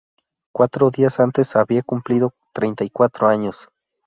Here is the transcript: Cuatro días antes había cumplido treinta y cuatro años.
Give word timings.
Cuatro 0.51 0.89
días 0.89 1.19
antes 1.19 1.55
había 1.55 1.83
cumplido 1.83 2.33
treinta 2.53 2.83
y 2.83 2.89
cuatro 2.89 3.27
años. 3.27 3.67